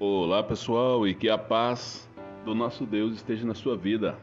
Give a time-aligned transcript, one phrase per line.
[0.00, 2.08] Olá pessoal e que a paz
[2.44, 4.16] do nosso Deus esteja na sua vida.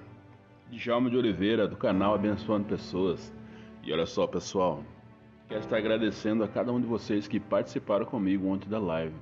[0.71, 3.33] Djalma de Oliveira do canal Abençoando Pessoas.
[3.83, 4.81] E olha só pessoal,
[5.49, 9.13] quero estar agradecendo a cada um de vocês que participaram comigo ontem da live.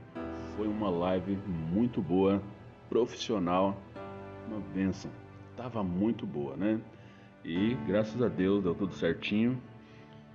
[0.55, 1.39] Foi uma live
[1.73, 2.39] muito boa,
[2.87, 3.75] profissional,
[4.47, 5.09] uma benção.
[5.57, 6.79] Tava muito boa, né?
[7.43, 9.59] E graças a Deus deu tudo certinho.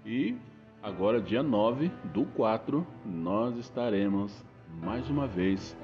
[0.05, 0.37] E
[0.82, 4.45] agora dia 9 do 4 nós estaremos
[4.82, 5.77] mais uma vez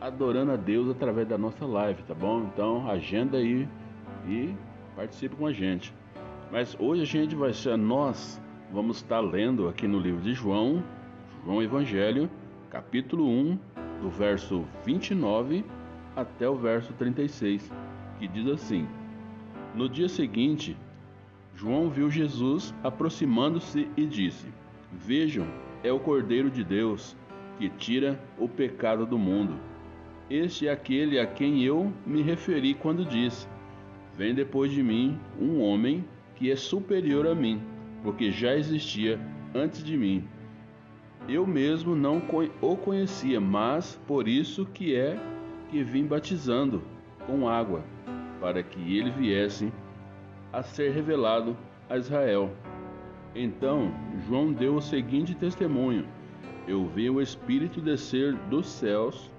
[0.00, 2.48] adorando a Deus através da nossa live, tá bom?
[2.52, 3.68] Então agenda aí
[4.26, 4.54] e
[4.94, 5.92] participe com a gente.
[6.50, 8.40] Mas hoje a gente vai ser nós
[8.72, 10.82] vamos estar lendo aqui no livro de João,
[11.44, 12.28] João Evangelho,
[12.70, 13.58] capítulo 1,
[14.02, 15.64] do verso 29
[16.14, 17.70] até o verso 36,
[18.18, 18.86] que diz assim:
[19.74, 20.76] No dia seguinte,
[21.54, 24.46] João viu Jesus aproximando-se e disse:
[24.92, 25.46] Vejam,
[25.82, 27.16] é o Cordeiro de Deus
[27.58, 29.58] que tira o pecado do mundo.
[30.28, 33.46] Este é aquele a quem eu me referi quando disse:
[34.16, 37.62] Vem depois de mim um homem que é superior a mim,
[38.02, 39.20] porque já existia
[39.54, 40.24] antes de mim.
[41.28, 42.20] Eu mesmo não
[42.60, 45.16] o conhecia, mas por isso que é
[45.70, 46.82] que vim batizando
[47.24, 47.84] com água,
[48.40, 49.72] para que ele viesse
[50.52, 51.56] a ser revelado
[51.88, 52.50] a Israel.
[53.32, 53.92] Então
[54.26, 56.04] João deu o seguinte testemunho:
[56.66, 59.30] Eu vi o Espírito descer dos céus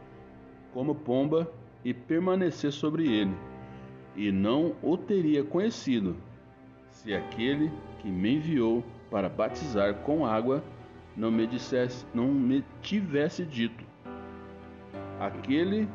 [0.78, 1.52] como pomba
[1.83, 3.36] e permanecer sobre ele,
[4.16, 6.16] e não o teria conhecido,
[6.92, 10.64] se aquele que me enviou para batizar com água
[11.16, 13.84] não me dissesse, não me tivesse dito:
[15.19, 15.89] Aquele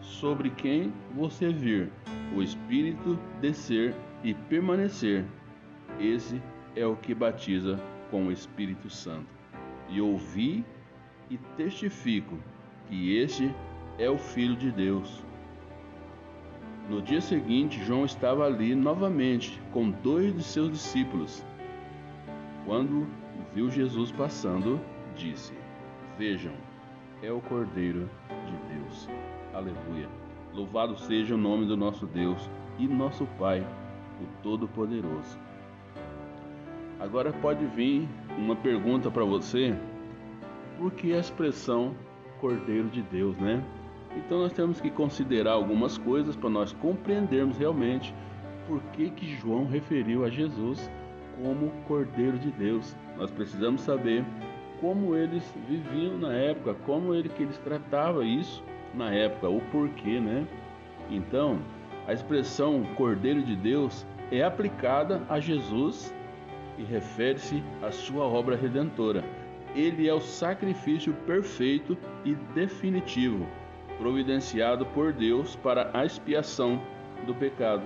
[0.00, 1.90] sobre quem você vir
[2.32, 3.92] o Espírito descer
[4.22, 5.24] e permanecer,
[5.98, 6.40] esse
[6.76, 7.76] é o que batiza
[8.08, 9.26] com o Espírito Santo.
[9.88, 10.64] E ouvi
[11.28, 12.38] e testifico
[12.86, 13.52] que este
[14.02, 15.22] é o Filho de Deus.
[16.90, 21.44] No dia seguinte, João estava ali novamente com dois de seus discípulos.
[22.66, 23.06] Quando
[23.54, 24.80] viu Jesus passando,
[25.14, 25.54] disse:
[26.18, 26.52] Vejam,
[27.22, 29.08] é o Cordeiro de Deus.
[29.54, 30.08] Aleluia.
[30.52, 33.64] Louvado seja o nome do nosso Deus e nosso Pai,
[34.20, 35.38] o Todo-Poderoso.
[36.98, 39.78] Agora pode vir uma pergunta para você:
[40.76, 41.94] por que a expressão
[42.40, 43.64] Cordeiro de Deus, né?
[44.16, 48.14] Então nós temos que considerar algumas coisas para nós compreendermos realmente
[48.66, 50.90] por que, que João referiu a Jesus
[51.42, 52.94] como Cordeiro de Deus.
[53.16, 54.24] Nós precisamos saber
[54.80, 58.62] como eles viviam na época, como ele que eles tratavam isso
[58.94, 60.46] na época, o porquê, né?
[61.10, 61.58] Então,
[62.06, 66.14] a expressão Cordeiro de Deus é aplicada a Jesus
[66.78, 69.24] e refere-se à sua obra redentora.
[69.74, 73.46] Ele é o sacrifício perfeito e definitivo
[74.02, 76.82] providenciado por Deus para a expiação
[77.24, 77.84] do pecado.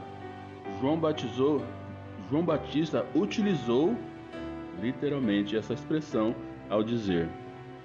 [0.80, 1.62] João batizou,
[2.30, 3.94] João Batista utilizou
[4.80, 6.34] literalmente essa expressão
[6.70, 7.28] ao dizer: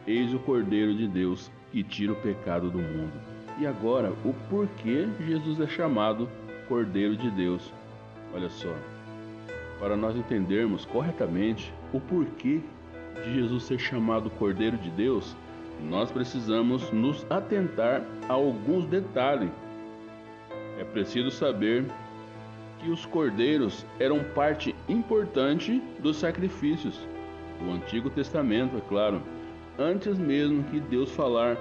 [0.08, 3.12] Eis o Cordeiro de Deus que tira o pecado do mundo.
[3.60, 6.30] E agora, o porquê Jesus é chamado
[6.70, 7.74] Cordeiro de Deus?
[8.34, 8.74] Olha só,
[9.78, 12.62] para nós entendermos corretamente o porquê
[13.26, 15.36] de Jesus ser chamado Cordeiro de Deus,
[15.90, 19.50] nós precisamos nos atentar a alguns detalhes.
[20.80, 21.86] É preciso saber
[22.80, 27.00] que os cordeiros eram parte importante dos sacrifícios
[27.60, 29.22] do Antigo Testamento, é claro,
[29.78, 31.58] antes mesmo que Deus falar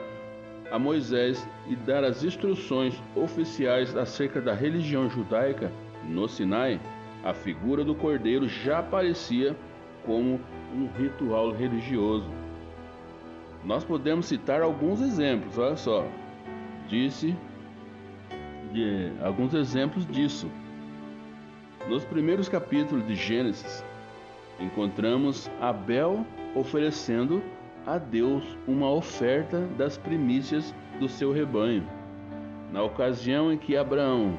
[0.70, 5.70] a Moisés e dar as instruções oficiais acerca da religião judaica
[6.08, 6.80] no Sinai,
[7.24, 9.54] a figura do cordeiro já aparecia
[10.06, 10.40] como
[10.74, 12.30] um ritual religioso.
[13.64, 16.06] Nós podemos citar alguns exemplos, olha só.
[16.88, 17.36] Disse
[18.72, 20.50] de, alguns exemplos disso.
[21.88, 23.84] Nos primeiros capítulos de Gênesis,
[24.58, 27.42] encontramos Abel oferecendo
[27.86, 31.86] a Deus uma oferta das primícias do seu rebanho.
[32.72, 34.38] Na ocasião em que Abraão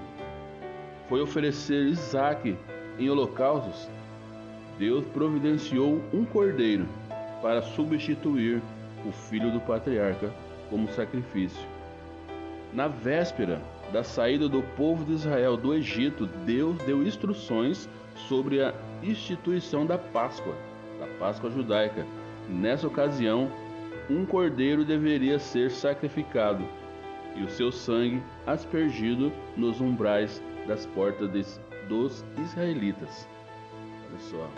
[1.09, 2.57] foi oferecer Isaac
[2.97, 3.89] em holocaustos,
[4.77, 6.87] Deus providenciou um cordeiro
[7.41, 8.61] para substituir
[9.05, 10.31] o filho do patriarca,
[10.69, 11.65] como sacrifício.
[12.73, 13.61] Na véspera
[13.91, 19.97] da saída do povo de Israel do Egito, Deus deu instruções sobre a instituição da
[19.97, 20.55] Páscoa,
[20.99, 22.05] da Páscoa judaica.
[22.47, 23.51] Nessa ocasião,
[24.09, 26.63] um cordeiro deveria ser sacrificado
[27.35, 33.27] e o seu sangue aspergido nos umbrais das portas dos israelitas.
[34.09, 34.49] Olha só.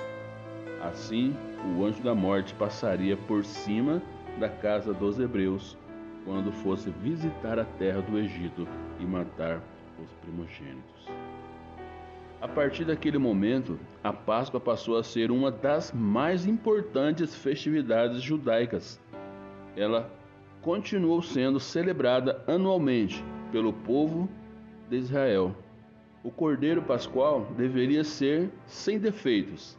[0.87, 1.35] Assim,
[1.75, 4.01] o anjo da morte passaria por cima
[4.39, 5.77] da casa dos hebreus
[6.25, 8.67] quando fosse visitar a terra do Egito
[8.99, 9.61] e matar
[10.01, 11.07] os primogênitos.
[12.41, 18.99] A partir daquele momento, a Páscoa passou a ser uma das mais importantes festividades judaicas.
[19.77, 20.11] Ela
[20.61, 24.29] continuou sendo celebrada anualmente pelo povo
[24.89, 25.55] de Israel.
[26.23, 29.77] O cordeiro pascual deveria ser sem defeitos.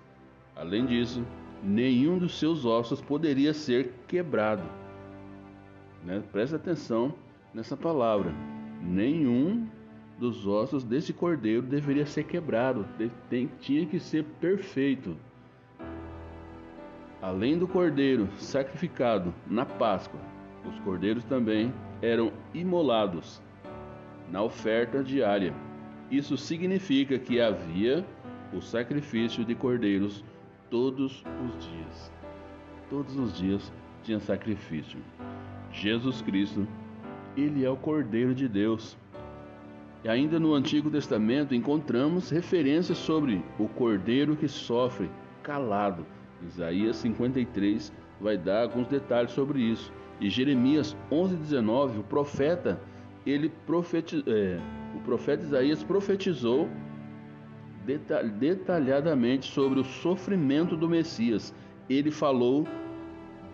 [0.56, 1.22] Além disso,
[1.64, 4.62] nenhum dos seus ossos poderia ser quebrado.
[6.04, 6.22] Né?
[6.30, 7.14] Preste atenção
[7.52, 8.32] nessa palavra.
[8.82, 9.66] Nenhum
[10.18, 12.86] dos ossos desse cordeiro deveria ser quebrado,
[13.28, 15.16] tem, tinha que ser perfeito.
[17.20, 20.20] Além do cordeiro sacrificado na Páscoa,
[20.68, 21.72] os cordeiros também
[22.02, 23.42] eram imolados
[24.30, 25.54] na oferta diária.
[26.10, 28.04] Isso significa que havia
[28.52, 30.22] o sacrifício de cordeiros
[30.74, 32.12] todos os dias.
[32.90, 33.72] Todos os dias
[34.02, 34.98] tinha sacrifício.
[35.70, 36.66] Jesus Cristo,
[37.36, 38.98] ele é o Cordeiro de Deus.
[40.02, 45.08] E ainda no Antigo Testamento encontramos referências sobre o cordeiro que sofre
[45.44, 46.04] calado.
[46.44, 49.92] Isaías 53 vai dar alguns detalhes sobre isso.
[50.20, 52.80] E Jeremias 11:19, o profeta,
[53.24, 54.58] ele profeti, é,
[54.96, 56.68] o profeta Isaías profetizou
[57.84, 61.54] detalhadamente sobre o sofrimento do Messias.
[61.88, 62.66] Ele falou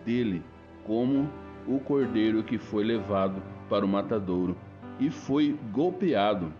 [0.05, 0.43] dele
[0.85, 1.29] como
[1.67, 4.57] o cordeiro que foi levado para o matadouro
[4.99, 6.53] e foi golpeado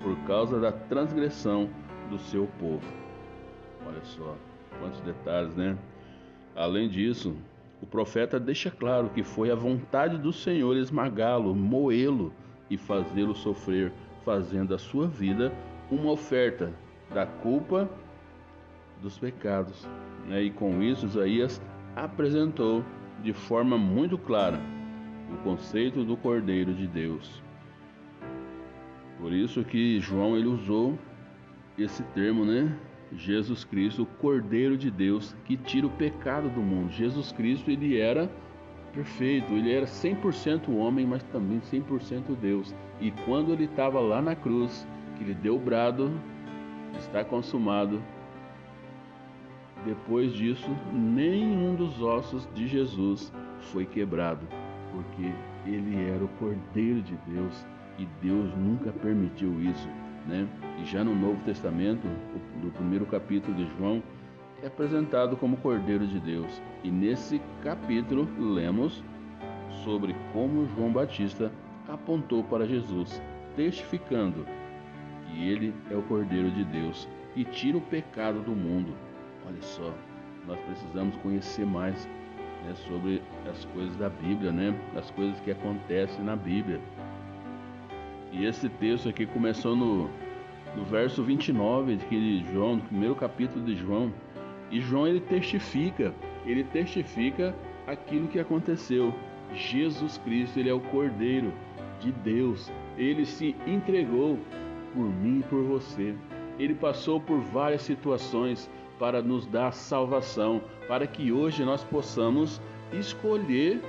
[0.00, 1.68] por causa da transgressão
[2.10, 2.86] do seu povo.
[3.86, 4.36] Olha só,
[4.80, 5.76] quantos detalhes, né?
[6.54, 7.36] Além disso,
[7.82, 12.32] o profeta deixa claro que foi a vontade do Senhor esmagá-lo, moê-lo
[12.70, 13.92] e fazê-lo sofrer,
[14.24, 15.52] fazendo a sua vida
[15.90, 16.72] uma oferta
[17.12, 17.88] da culpa
[19.00, 19.88] dos pecados.
[20.26, 20.42] Né?
[20.44, 21.60] E com isso, Isaías
[21.94, 22.84] apresentou
[23.22, 24.60] de forma muito clara
[25.32, 27.42] o conceito do Cordeiro de Deus.
[29.18, 30.98] Por isso que João ele usou
[31.78, 32.76] esse termo, né?
[33.12, 36.90] Jesus Cristo, o Cordeiro de Deus que tira o pecado do mundo.
[36.90, 38.30] Jesus Cristo ele era
[38.92, 42.74] perfeito, ele era 100% homem, mas também 100% Deus.
[43.00, 44.86] E quando ele estava lá na cruz,
[45.16, 46.12] que ele deu o brado,
[46.98, 48.02] está consumado.
[49.84, 53.32] Depois disso, nenhum dos ossos de Jesus
[53.72, 54.46] foi quebrado
[54.94, 55.32] porque
[55.66, 57.66] ele era o Cordeiro de Deus
[57.98, 59.88] e Deus nunca permitiu isso,
[60.26, 60.48] né?
[60.80, 62.06] E já no Novo Testamento,
[62.62, 64.02] no primeiro capítulo de João,
[64.62, 66.62] é apresentado como Cordeiro de Deus.
[66.82, 69.02] E nesse capítulo lemos
[69.84, 71.50] sobre como João Batista
[71.88, 73.20] apontou para Jesus,
[73.56, 74.46] testificando
[75.34, 78.94] que ele é o Cordeiro de Deus e tira o pecado do mundo.
[79.46, 79.92] Olha só,
[80.46, 82.08] nós precisamos conhecer mais
[82.64, 83.20] né, sobre
[83.50, 86.80] as coisas da Bíblia, né, as coisas que acontecem na Bíblia.
[88.32, 90.10] E esse texto aqui começou no,
[90.76, 94.12] no verso 29 de João, no primeiro capítulo de João.
[94.70, 96.14] E João ele testifica,
[96.46, 97.54] ele testifica
[97.86, 99.14] aquilo que aconteceu.
[99.54, 101.52] Jesus Cristo, ele é o Cordeiro
[102.00, 102.72] de Deus.
[102.96, 104.38] Ele se entregou
[104.94, 106.14] por mim e por você.
[106.58, 112.60] Ele passou por várias situações, para nos dar salvação, para que hoje nós possamos
[112.92, 113.82] escolher.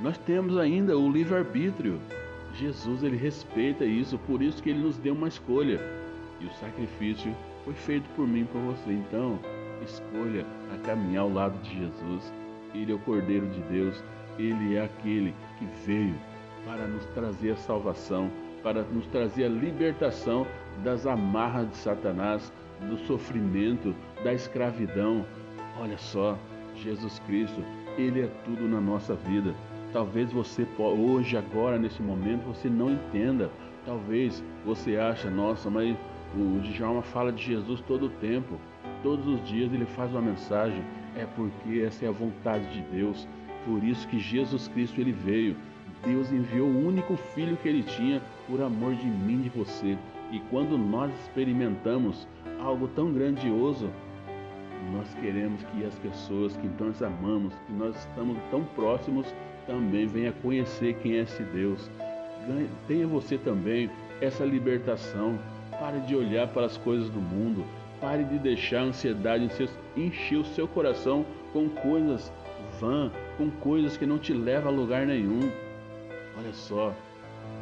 [0.00, 2.00] Nós temos ainda o livre-arbítrio.
[2.54, 5.80] Jesus ele respeita isso, por isso que ele nos deu uma escolha.
[6.40, 8.92] E o sacrifício foi feito por mim e por você.
[8.92, 9.38] Então,
[9.84, 12.32] escolha a caminhar ao lado de Jesus.
[12.74, 14.02] Ele é o Cordeiro de Deus,
[14.38, 16.14] ele é aquele que veio
[16.64, 18.30] para nos trazer a salvação,
[18.62, 20.46] para nos trazer a libertação
[20.82, 22.52] das amarras de Satanás,
[22.88, 25.24] do sofrimento, da escravidão.
[25.80, 26.38] Olha só,
[26.76, 27.62] Jesus Cristo,
[27.96, 29.54] Ele é tudo na nossa vida.
[29.92, 33.50] Talvez você hoje, agora, nesse momento, você não entenda.
[33.84, 35.96] Talvez você acha, nossa, mas
[36.34, 38.58] o Djalma fala de Jesus todo o tempo.
[39.02, 40.82] Todos os dias ele faz uma mensagem.
[41.14, 43.28] É porque essa é a vontade de Deus.
[43.66, 45.56] Por isso que Jesus Cristo ele veio.
[46.04, 49.96] Deus enviou o único filho que ele tinha por amor de mim e de você.
[50.30, 52.26] E quando nós experimentamos
[52.60, 53.90] algo tão grandioso,
[54.92, 59.32] nós queremos que as pessoas que nós amamos, que nós estamos tão próximos,
[59.66, 61.90] também venham conhecer quem é esse Deus.
[62.88, 63.88] Tenha você também
[64.20, 65.38] essa libertação.
[65.78, 67.64] Pare de olhar para as coisas do mundo.
[68.00, 69.48] Pare de deixar a ansiedade
[69.96, 72.32] encher o seu coração com coisas
[72.80, 75.48] vãs, com coisas que não te levam a lugar nenhum.
[76.38, 76.94] Olha só,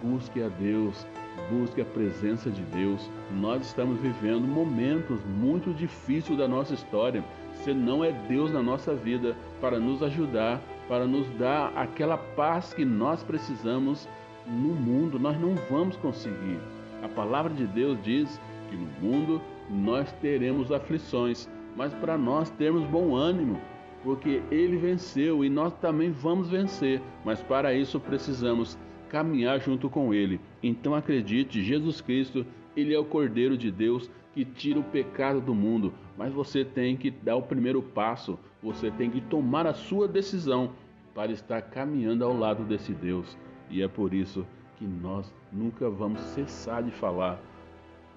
[0.03, 1.07] busque a Deus,
[1.51, 3.11] busque a presença de Deus.
[3.33, 7.25] Nós estamos vivendo momentos muito difíceis da nossa história.
[7.65, 10.61] Se não é Deus na nossa vida para nos ajudar
[10.91, 14.09] para nos dar aquela paz que nós precisamos
[14.45, 15.21] no mundo.
[15.21, 16.59] Nós não vamos conseguir.
[17.01, 22.85] A palavra de Deus diz que no mundo nós teremos aflições, mas para nós termos
[22.89, 23.61] bom ânimo,
[24.03, 28.79] porque ele venceu e nós também vamos vencer, mas para isso precisamos
[29.09, 30.41] caminhar junto com ele.
[30.63, 35.55] Então acredite, Jesus Cristo, ele é o Cordeiro de Deus que tira o pecado do
[35.55, 40.07] mundo, mas você tem que dar o primeiro passo, você tem que tomar a sua
[40.07, 40.71] decisão
[41.15, 43.37] para estar caminhando ao lado desse Deus.
[43.69, 47.41] E é por isso que nós nunca vamos cessar de falar.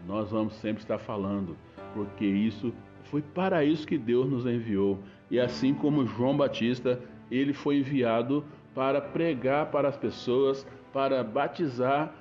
[0.08, 1.58] Nós vamos sempre estar falando,
[1.94, 2.74] porque isso
[3.06, 5.00] foi para isso que Deus nos enviou.
[5.34, 10.64] E assim como João Batista, ele foi enviado para pregar para as pessoas,
[10.94, 12.14] para batizar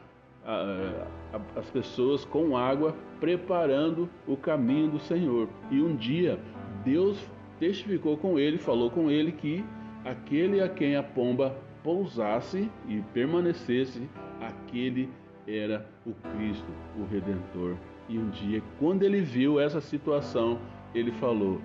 [1.54, 5.46] as pessoas com água, preparando o caminho do Senhor.
[5.70, 6.40] E um dia
[6.86, 7.22] Deus
[7.60, 9.62] testificou com ele, falou com ele que
[10.06, 11.54] aquele a quem a pomba
[11.84, 14.08] pousasse e permanecesse,
[14.40, 15.10] aquele
[15.46, 17.76] era o Cristo, o Redentor.
[18.08, 20.58] E um dia, quando ele viu essa situação,
[20.94, 21.60] ele falou: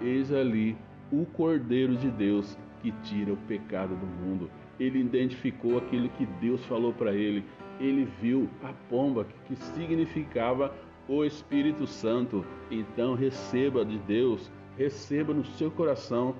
[0.00, 0.76] Eis ali
[1.12, 4.50] o Cordeiro de Deus que tira o pecado do mundo.
[4.78, 7.44] Ele identificou aquilo que Deus falou para ele.
[7.80, 10.74] Ele viu a pomba que significava
[11.08, 12.44] o Espírito Santo.
[12.70, 16.34] Então receba de Deus, receba no seu coração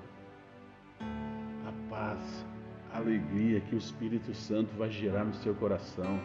[0.99, 2.45] a paz,
[2.93, 6.19] a alegria que o Espírito Santo vai gerar no seu coração.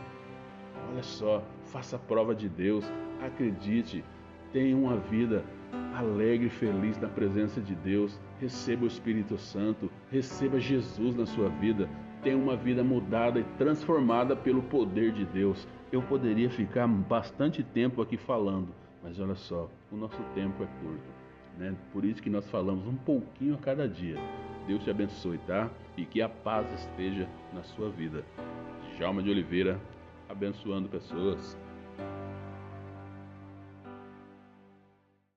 [0.90, 2.84] Olha só, faça prova de Deus,
[3.22, 4.04] acredite,
[4.52, 5.44] tenha uma vida
[5.94, 8.18] alegre e feliz na presença de Deus.
[8.40, 11.88] Receba o Espírito Santo, receba Jesus na sua vida.
[12.22, 15.68] Tenha uma vida mudada e transformada pelo poder de Deus.
[15.92, 18.68] Eu poderia ficar bastante tempo aqui falando,
[19.02, 21.20] mas olha só, o nosso tempo é curto.
[21.58, 21.74] Né?
[21.92, 24.16] Por isso que nós falamos um pouquinho a cada dia.
[24.66, 25.68] Deus te abençoe, tá?
[25.96, 28.24] E que a paz esteja na sua vida.
[28.98, 29.78] Jalma de Oliveira,
[30.30, 31.58] abençoando pessoas.